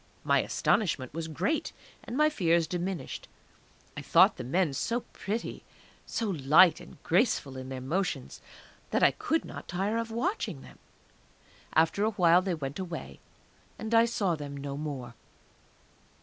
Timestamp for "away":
12.79-13.19